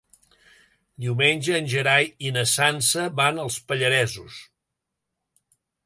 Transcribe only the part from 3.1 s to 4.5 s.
van als Pallaresos.